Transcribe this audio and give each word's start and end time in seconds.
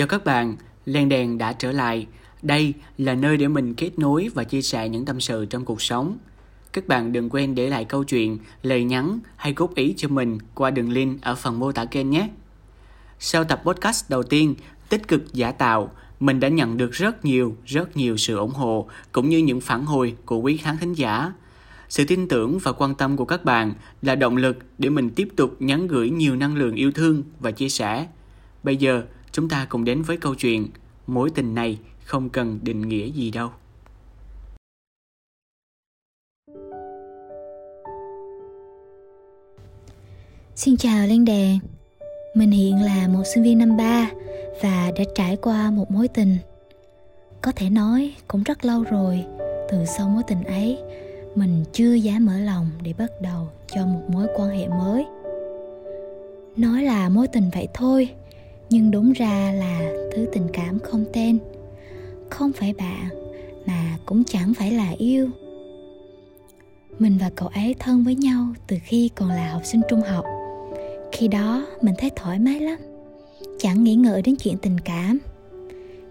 Chào 0.00 0.06
các 0.06 0.24
bạn, 0.24 0.56
Len 0.84 1.08
Đèn 1.08 1.38
đã 1.38 1.52
trở 1.52 1.72
lại. 1.72 2.06
Đây 2.42 2.74
là 2.98 3.14
nơi 3.14 3.36
để 3.36 3.48
mình 3.48 3.74
kết 3.74 3.98
nối 3.98 4.28
và 4.34 4.44
chia 4.44 4.62
sẻ 4.62 4.88
những 4.88 5.04
tâm 5.04 5.20
sự 5.20 5.46
trong 5.46 5.64
cuộc 5.64 5.82
sống. 5.82 6.18
Các 6.72 6.88
bạn 6.88 7.12
đừng 7.12 7.30
quên 7.30 7.54
để 7.54 7.70
lại 7.70 7.84
câu 7.84 8.04
chuyện, 8.04 8.38
lời 8.62 8.84
nhắn 8.84 9.18
hay 9.36 9.52
góp 9.52 9.74
ý 9.74 9.94
cho 9.96 10.08
mình 10.08 10.38
qua 10.54 10.70
đường 10.70 10.92
link 10.92 11.22
ở 11.22 11.34
phần 11.34 11.58
mô 11.58 11.72
tả 11.72 11.84
kênh 11.84 12.10
nhé. 12.10 12.28
Sau 13.18 13.44
tập 13.44 13.62
podcast 13.64 14.10
đầu 14.10 14.22
tiên, 14.22 14.54
tích 14.88 15.08
cực 15.08 15.34
giả 15.34 15.52
tạo, 15.52 15.92
mình 16.20 16.40
đã 16.40 16.48
nhận 16.48 16.76
được 16.76 16.92
rất 16.92 17.24
nhiều, 17.24 17.56
rất 17.66 17.96
nhiều 17.96 18.16
sự 18.16 18.36
ủng 18.36 18.54
hộ 18.54 18.88
cũng 19.12 19.28
như 19.28 19.38
những 19.38 19.60
phản 19.60 19.84
hồi 19.84 20.16
của 20.24 20.38
quý 20.38 20.56
khán 20.56 20.76
thính 20.76 20.92
giả. 20.92 21.32
Sự 21.88 22.04
tin 22.04 22.28
tưởng 22.28 22.58
và 22.58 22.72
quan 22.72 22.94
tâm 22.94 23.16
của 23.16 23.24
các 23.24 23.44
bạn 23.44 23.74
là 24.02 24.14
động 24.14 24.36
lực 24.36 24.58
để 24.78 24.90
mình 24.90 25.10
tiếp 25.10 25.28
tục 25.36 25.56
nhắn 25.62 25.86
gửi 25.86 26.10
nhiều 26.10 26.36
năng 26.36 26.56
lượng 26.56 26.74
yêu 26.74 26.92
thương 26.92 27.22
và 27.40 27.50
chia 27.50 27.68
sẻ. 27.68 28.06
Bây 28.62 28.76
giờ, 28.76 29.02
chúng 29.32 29.48
ta 29.48 29.66
cùng 29.68 29.84
đến 29.84 30.02
với 30.02 30.16
câu 30.16 30.34
chuyện 30.34 30.68
Mối 31.06 31.30
tình 31.34 31.54
này 31.54 31.78
không 32.04 32.28
cần 32.28 32.58
định 32.62 32.88
nghĩa 32.88 33.06
gì 33.06 33.30
đâu. 33.30 33.50
Xin 40.56 40.76
chào 40.76 41.06
Lan 41.06 41.24
Đèn 41.24 41.58
Mình 42.34 42.50
hiện 42.50 42.82
là 42.82 43.08
một 43.08 43.22
sinh 43.34 43.42
viên 43.42 43.58
năm 43.58 43.76
3 43.76 44.10
và 44.62 44.92
đã 44.98 45.04
trải 45.14 45.36
qua 45.36 45.70
một 45.70 45.90
mối 45.90 46.08
tình. 46.08 46.36
Có 47.42 47.52
thể 47.56 47.70
nói 47.70 48.14
cũng 48.28 48.42
rất 48.42 48.64
lâu 48.64 48.84
rồi, 48.90 49.24
Từ 49.70 49.84
sau 49.84 50.08
mối 50.08 50.22
tình 50.26 50.44
ấy, 50.44 50.78
Mình 51.34 51.64
chưa 51.72 51.94
dám 51.94 52.26
mở 52.26 52.38
lòng 52.38 52.70
để 52.82 52.94
bắt 52.98 53.10
đầu 53.22 53.48
cho 53.74 53.86
một 53.86 54.02
mối 54.08 54.26
quan 54.36 54.50
hệ 54.50 54.68
mới. 54.68 55.06
Nói 56.56 56.82
là 56.82 57.08
mối 57.08 57.26
tình 57.28 57.50
vậy 57.54 57.68
thôi 57.74 58.08
nhưng 58.70 58.90
đúng 58.90 59.12
ra 59.12 59.52
là 59.52 59.92
thứ 60.14 60.26
tình 60.32 60.46
cảm 60.52 60.78
không 60.78 61.04
tên. 61.12 61.38
Không 62.30 62.52
phải 62.52 62.72
bạn 62.72 63.08
mà 63.66 63.98
cũng 64.06 64.24
chẳng 64.24 64.54
phải 64.54 64.72
là 64.72 64.90
yêu. 64.98 65.28
Mình 66.98 67.18
và 67.20 67.30
cậu 67.34 67.48
ấy 67.48 67.74
thân 67.78 68.04
với 68.04 68.14
nhau 68.14 68.46
từ 68.66 68.76
khi 68.82 69.10
còn 69.14 69.28
là 69.28 69.52
học 69.52 69.62
sinh 69.64 69.80
trung 69.88 70.00
học. 70.00 70.24
Khi 71.12 71.28
đó 71.28 71.66
mình 71.82 71.94
thấy 71.98 72.10
thoải 72.16 72.38
mái 72.38 72.60
lắm, 72.60 72.78
chẳng 73.58 73.84
nghĩ 73.84 73.94
ngợi 73.94 74.22
đến 74.22 74.36
chuyện 74.36 74.56
tình 74.62 74.80
cảm. 74.80 75.18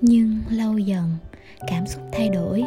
Nhưng 0.00 0.38
lâu 0.50 0.78
dần, 0.78 1.04
cảm 1.66 1.86
xúc 1.86 2.02
thay 2.12 2.28
đổi, 2.28 2.64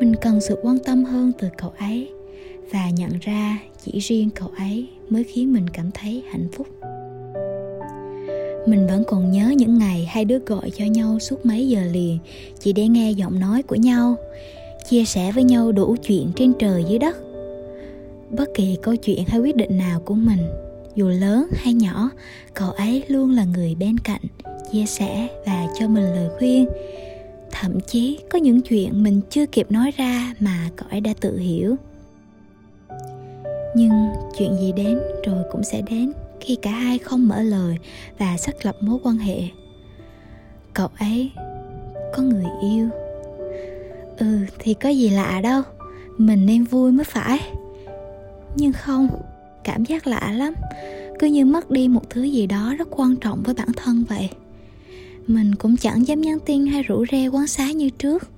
mình 0.00 0.14
cần 0.20 0.40
sự 0.40 0.58
quan 0.62 0.78
tâm 0.84 1.04
hơn 1.04 1.32
từ 1.38 1.48
cậu 1.58 1.72
ấy 1.78 2.10
và 2.70 2.90
nhận 2.90 3.10
ra 3.20 3.58
chỉ 3.84 3.98
riêng 3.98 4.30
cậu 4.30 4.50
ấy 4.58 4.88
mới 5.08 5.24
khiến 5.24 5.52
mình 5.52 5.68
cảm 5.70 5.90
thấy 5.90 6.22
hạnh 6.30 6.48
phúc 6.52 6.66
mình 8.66 8.86
vẫn 8.86 9.04
còn 9.04 9.30
nhớ 9.30 9.54
những 9.56 9.78
ngày 9.78 10.04
hai 10.04 10.24
đứa 10.24 10.38
gọi 10.38 10.70
cho 10.70 10.84
nhau 10.84 11.18
suốt 11.18 11.46
mấy 11.46 11.68
giờ 11.68 11.80
liền, 11.92 12.18
chỉ 12.60 12.72
để 12.72 12.88
nghe 12.88 13.10
giọng 13.10 13.40
nói 13.40 13.62
của 13.62 13.76
nhau, 13.76 14.16
chia 14.88 15.04
sẻ 15.04 15.32
với 15.32 15.44
nhau 15.44 15.72
đủ 15.72 15.96
chuyện 16.02 16.32
trên 16.36 16.52
trời 16.58 16.84
dưới 16.88 16.98
đất. 16.98 17.16
Bất 18.30 18.48
kỳ 18.54 18.76
câu 18.82 18.96
chuyện 18.96 19.24
hay 19.26 19.40
quyết 19.40 19.56
định 19.56 19.78
nào 19.78 20.00
của 20.00 20.14
mình, 20.14 20.40
dù 20.94 21.08
lớn 21.08 21.46
hay 21.52 21.74
nhỏ, 21.74 22.10
cậu 22.54 22.70
ấy 22.70 23.02
luôn 23.08 23.30
là 23.30 23.44
người 23.44 23.74
bên 23.74 23.98
cạnh, 23.98 24.22
chia 24.72 24.86
sẻ 24.86 25.28
và 25.46 25.66
cho 25.78 25.88
mình 25.88 26.04
lời 26.04 26.28
khuyên. 26.38 26.68
Thậm 27.50 27.80
chí 27.80 28.18
có 28.30 28.38
những 28.38 28.60
chuyện 28.60 29.02
mình 29.02 29.20
chưa 29.30 29.46
kịp 29.46 29.70
nói 29.70 29.90
ra 29.96 30.34
mà 30.40 30.68
cậu 30.76 30.88
ấy 30.90 31.00
đã 31.00 31.14
tự 31.20 31.38
hiểu. 31.38 31.76
Nhưng 33.76 34.08
chuyện 34.38 34.56
gì 34.60 34.72
đến 34.72 34.98
rồi 35.26 35.42
cũng 35.52 35.62
sẽ 35.64 35.82
đến 35.90 36.12
khi 36.42 36.56
cả 36.62 36.70
hai 36.70 36.98
không 36.98 37.28
mở 37.28 37.42
lời 37.42 37.76
và 38.18 38.36
xác 38.36 38.66
lập 38.66 38.76
mối 38.80 38.98
quan 39.02 39.16
hệ. 39.16 39.42
Cậu 40.74 40.88
ấy 40.98 41.30
có 42.14 42.22
người 42.22 42.46
yêu. 42.62 42.88
Ừ 44.18 44.38
thì 44.58 44.74
có 44.74 44.88
gì 44.88 45.10
lạ 45.10 45.40
đâu, 45.42 45.62
mình 46.18 46.46
nên 46.46 46.64
vui 46.64 46.92
mới 46.92 47.04
phải. 47.04 47.40
Nhưng 48.56 48.72
không, 48.72 49.08
cảm 49.64 49.84
giác 49.84 50.06
lạ 50.06 50.32
lắm, 50.32 50.54
cứ 51.18 51.26
như 51.26 51.44
mất 51.44 51.70
đi 51.70 51.88
một 51.88 52.10
thứ 52.10 52.22
gì 52.22 52.46
đó 52.46 52.74
rất 52.78 52.88
quan 52.90 53.16
trọng 53.16 53.42
với 53.42 53.54
bản 53.54 53.68
thân 53.76 54.04
vậy. 54.08 54.30
Mình 55.26 55.54
cũng 55.54 55.76
chẳng 55.76 56.06
dám 56.06 56.20
nhắn 56.20 56.38
tin 56.46 56.66
hay 56.66 56.82
rủ 56.82 57.04
rê 57.12 57.26
quán 57.28 57.46
xá 57.46 57.72
như 57.72 57.90
trước. 57.90 58.30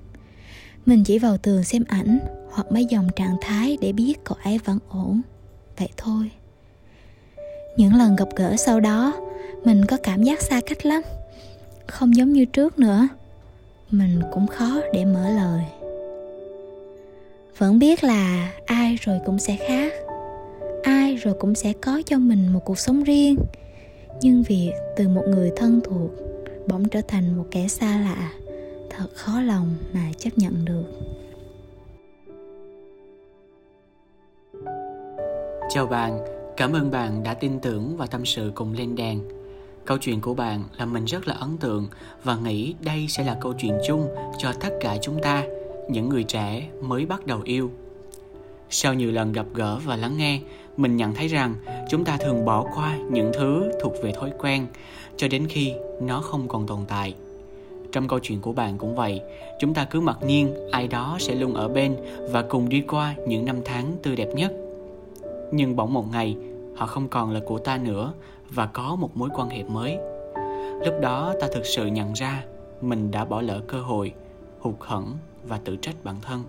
Mình 0.85 1.03
chỉ 1.03 1.19
vào 1.19 1.37
tường 1.37 1.63
xem 1.63 1.83
ảnh 1.87 2.19
hoặc 2.51 2.71
mấy 2.71 2.85
dòng 2.85 3.07
trạng 3.15 3.35
thái 3.41 3.77
để 3.81 3.91
biết 3.91 4.13
cậu 4.23 4.37
ấy 4.43 4.59
vẫn 4.65 4.79
ổn. 4.89 5.21
Vậy 5.77 5.89
thôi 5.97 6.31
những 7.77 7.95
lần 7.95 8.15
gặp 8.15 8.27
gỡ 8.35 8.55
sau 8.57 8.79
đó 8.79 9.13
mình 9.63 9.85
có 9.85 9.97
cảm 10.03 10.23
giác 10.23 10.41
xa 10.41 10.61
cách 10.65 10.85
lắm. 10.85 11.01
Không 11.87 12.15
giống 12.15 12.33
như 12.33 12.45
trước 12.45 12.79
nữa. 12.79 13.07
Mình 13.91 14.21
cũng 14.31 14.47
khó 14.47 14.81
để 14.93 15.05
mở 15.05 15.29
lời. 15.29 15.63
Vẫn 17.57 17.79
biết 17.79 18.03
là 18.03 18.51
ai 18.65 18.97
rồi 19.01 19.19
cũng 19.25 19.39
sẽ 19.39 19.57
khác. 19.67 19.93
Ai 20.83 21.15
rồi 21.15 21.33
cũng 21.39 21.55
sẽ 21.55 21.73
có 21.81 22.01
cho 22.05 22.17
mình 22.17 22.47
một 22.47 22.65
cuộc 22.65 22.79
sống 22.79 23.03
riêng. 23.03 23.37
Nhưng 24.21 24.43
việc 24.43 24.71
từ 24.97 25.07
một 25.07 25.23
người 25.27 25.51
thân 25.55 25.81
thuộc 25.83 26.11
bỗng 26.67 26.89
trở 26.89 27.01
thành 27.07 27.37
một 27.37 27.45
kẻ 27.51 27.67
xa 27.67 27.97
lạ 27.97 28.31
thật 28.89 29.07
khó 29.13 29.41
lòng 29.41 29.75
mà 29.93 30.11
chấp 30.17 30.29
nhận 30.35 30.65
được. 30.65 30.85
Chào 35.69 35.87
bạn, 35.87 36.34
cảm 36.57 36.73
ơn 36.73 36.91
bạn 36.91 37.23
đã 37.23 37.33
tin 37.33 37.59
tưởng 37.59 37.97
và 37.97 38.05
tâm 38.07 38.25
sự 38.25 38.51
cùng 38.55 38.73
lên 38.73 38.95
đàn. 38.95 39.19
Câu 39.85 39.97
chuyện 39.97 40.21
của 40.21 40.33
bạn 40.33 40.63
làm 40.77 40.93
mình 40.93 41.05
rất 41.05 41.27
là 41.27 41.33
ấn 41.33 41.57
tượng 41.57 41.87
và 42.23 42.35
nghĩ 42.35 42.75
đây 42.79 43.05
sẽ 43.09 43.23
là 43.23 43.37
câu 43.41 43.53
chuyện 43.57 43.77
chung 43.87 44.07
cho 44.37 44.53
tất 44.61 44.69
cả 44.81 44.97
chúng 45.01 45.21
ta, 45.21 45.43
những 45.89 46.09
người 46.09 46.23
trẻ 46.23 46.69
mới 46.81 47.05
bắt 47.05 47.25
đầu 47.25 47.41
yêu. 47.43 47.71
Sau 48.69 48.93
nhiều 48.93 49.11
lần 49.11 49.31
gặp 49.31 49.45
gỡ 49.53 49.79
và 49.85 49.95
lắng 49.95 50.17
nghe, 50.17 50.39
mình 50.77 50.97
nhận 50.97 51.15
thấy 51.15 51.27
rằng 51.27 51.55
chúng 51.89 52.05
ta 52.05 52.17
thường 52.17 52.45
bỏ 52.45 52.65
qua 52.75 52.97
những 53.11 53.31
thứ 53.33 53.71
thuộc 53.81 53.93
về 54.03 54.11
thói 54.11 54.31
quen 54.39 54.67
cho 55.17 55.27
đến 55.27 55.47
khi 55.49 55.73
nó 56.01 56.21
không 56.21 56.47
còn 56.47 56.67
tồn 56.67 56.79
tại 56.87 57.13
trong 57.91 58.07
câu 58.07 58.19
chuyện 58.19 58.41
của 58.41 58.53
bạn 58.53 58.77
cũng 58.77 58.95
vậy 58.95 59.21
chúng 59.59 59.73
ta 59.73 59.85
cứ 59.85 60.01
mặc 60.01 60.17
nhiên 60.25 60.53
ai 60.71 60.87
đó 60.87 61.17
sẽ 61.19 61.35
luôn 61.35 61.53
ở 61.53 61.67
bên 61.67 61.95
và 62.31 62.41
cùng 62.41 62.69
đi 62.69 62.81
qua 62.81 63.15
những 63.27 63.45
năm 63.45 63.57
tháng 63.65 63.97
tươi 64.03 64.15
đẹp 64.15 64.27
nhất 64.35 64.53
nhưng 65.51 65.75
bỗng 65.75 65.93
một 65.93 66.05
ngày, 66.11 66.37
họ 66.75 66.85
không 66.85 67.07
còn 67.07 67.31
là 67.31 67.39
của 67.45 67.59
ta 67.59 67.77
nữa 67.77 68.13
và 68.49 68.65
có 68.65 68.95
một 68.95 69.17
mối 69.17 69.29
quan 69.35 69.49
hệ 69.49 69.63
mới. 69.63 69.97
Lúc 70.85 70.93
đó 71.01 71.33
ta 71.41 71.47
thực 71.53 71.65
sự 71.65 71.85
nhận 71.85 72.13
ra 72.13 72.43
mình 72.81 73.11
đã 73.11 73.25
bỏ 73.25 73.41
lỡ 73.41 73.61
cơ 73.67 73.81
hội, 73.81 74.13
hụt 74.59 74.75
hẫng 74.79 75.17
và 75.47 75.59
tự 75.65 75.75
trách 75.75 75.95
bản 76.03 76.15
thân. 76.21 76.43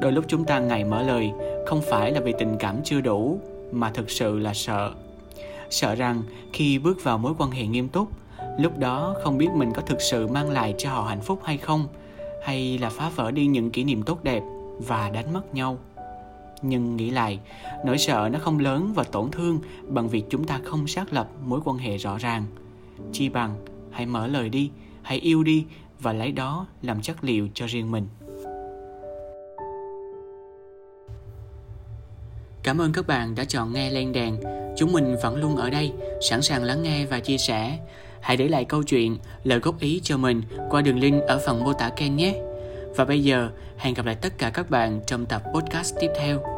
Đôi 0.00 0.12
lúc 0.12 0.24
chúng 0.28 0.44
ta 0.44 0.58
ngày 0.58 0.84
mở 0.84 1.02
lời, 1.02 1.32
không 1.66 1.80
phải 1.82 2.12
là 2.12 2.20
vì 2.20 2.34
tình 2.38 2.56
cảm 2.58 2.76
chưa 2.84 3.00
đủ, 3.00 3.38
mà 3.72 3.90
thực 3.90 4.10
sự 4.10 4.38
là 4.38 4.54
sợ. 4.54 4.92
Sợ 5.70 5.94
rằng 5.94 6.22
khi 6.52 6.78
bước 6.78 7.04
vào 7.04 7.18
mối 7.18 7.32
quan 7.38 7.50
hệ 7.50 7.66
nghiêm 7.66 7.88
túc, 7.88 8.08
lúc 8.58 8.78
đó 8.78 9.14
không 9.22 9.38
biết 9.38 9.48
mình 9.54 9.72
có 9.72 9.82
thực 9.82 10.00
sự 10.00 10.26
mang 10.26 10.50
lại 10.50 10.74
cho 10.78 10.90
họ 10.90 11.02
hạnh 11.02 11.20
phúc 11.20 11.40
hay 11.44 11.56
không, 11.56 11.86
hay 12.42 12.78
là 12.78 12.90
phá 12.90 13.10
vỡ 13.16 13.30
đi 13.30 13.46
những 13.46 13.70
kỷ 13.70 13.84
niệm 13.84 14.02
tốt 14.02 14.24
đẹp 14.24 14.42
và 14.78 15.10
đánh 15.10 15.32
mất 15.32 15.54
nhau 15.54 15.78
nhưng 16.62 16.96
nghĩ 16.96 17.10
lại 17.10 17.40
nỗi 17.84 17.98
sợ 17.98 18.28
nó 18.32 18.38
không 18.38 18.58
lớn 18.58 18.92
và 18.94 19.04
tổn 19.04 19.30
thương 19.30 19.58
bằng 19.88 20.08
việc 20.08 20.24
chúng 20.30 20.44
ta 20.44 20.60
không 20.64 20.86
xác 20.86 21.12
lập 21.12 21.28
mối 21.44 21.60
quan 21.64 21.78
hệ 21.78 21.96
rõ 21.96 22.18
ràng 22.18 22.44
chi 23.12 23.28
bằng 23.28 23.54
hãy 23.90 24.06
mở 24.06 24.26
lời 24.26 24.48
đi 24.48 24.70
hãy 25.02 25.18
yêu 25.18 25.42
đi 25.42 25.64
và 26.00 26.12
lấy 26.12 26.32
đó 26.32 26.66
làm 26.82 27.02
chất 27.02 27.24
liệu 27.24 27.48
cho 27.54 27.66
riêng 27.66 27.90
mình 27.90 28.06
Cảm 32.62 32.80
ơn 32.80 32.92
các 32.92 33.06
bạn 33.06 33.34
đã 33.34 33.44
chọn 33.44 33.72
nghe 33.72 33.90
Len 33.90 34.12
Đèn. 34.12 34.36
Chúng 34.76 34.92
mình 34.92 35.16
vẫn 35.22 35.36
luôn 35.36 35.56
ở 35.56 35.70
đây, 35.70 35.92
sẵn 36.20 36.42
sàng 36.42 36.62
lắng 36.62 36.82
nghe 36.82 37.06
và 37.06 37.20
chia 37.20 37.38
sẻ. 37.38 37.78
Hãy 38.20 38.36
để 38.36 38.48
lại 38.48 38.64
câu 38.64 38.82
chuyện, 38.82 39.18
lời 39.44 39.58
góp 39.58 39.80
ý 39.80 40.00
cho 40.02 40.16
mình 40.16 40.42
qua 40.70 40.82
đường 40.82 40.98
link 40.98 41.22
ở 41.22 41.40
phần 41.46 41.64
mô 41.64 41.72
tả 41.72 41.90
kênh 41.96 42.16
nhé. 42.16 42.34
Và 42.96 43.04
bây 43.04 43.22
giờ, 43.22 43.50
hẹn 43.76 43.94
gặp 43.94 44.06
lại 44.06 44.14
tất 44.14 44.38
cả 44.38 44.50
các 44.50 44.70
bạn 44.70 45.00
trong 45.06 45.26
tập 45.26 45.42
podcast 45.54 45.94
tiếp 46.00 46.10
theo. 46.18 46.51